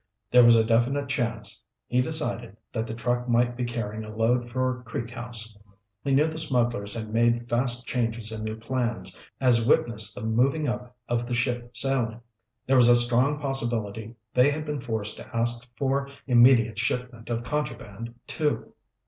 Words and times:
There 0.31 0.43
was 0.43 0.55
a 0.55 0.63
definite 0.63 1.09
chance, 1.09 1.63
he 1.85 2.01
decided, 2.01 2.57
that 2.73 2.87
the 2.87 2.95
truck 2.95 3.29
might 3.29 3.55
be 3.55 3.65
carrying 3.65 4.03
a 4.03 4.09
load 4.09 4.49
for 4.49 4.81
Creek 4.83 5.11
House. 5.11 5.55
He 6.03 6.11
knew 6.15 6.25
the 6.25 6.39
smugglers 6.39 6.95
had 6.95 7.13
made 7.13 7.47
fast 7.47 7.85
changes 7.85 8.31
in 8.31 8.43
their 8.43 8.55
plans, 8.55 9.15
as 9.39 9.67
witness 9.67 10.11
the 10.11 10.23
moving 10.23 10.67
up 10.67 10.97
of 11.07 11.27
the 11.27 11.35
ship 11.35 11.77
sailing. 11.77 12.19
There 12.65 12.77
was 12.77 12.89
a 12.89 12.95
strong 12.95 13.39
possibility 13.39 14.15
they 14.33 14.49
had 14.49 14.65
been 14.65 14.79
forced 14.79 15.17
to 15.17 15.35
ask 15.37 15.67
for 15.75 16.09
immediate 16.25 16.79
shipment 16.79 17.29
of 17.29 17.43
contraband, 17.43 18.15
too. 18.25 18.73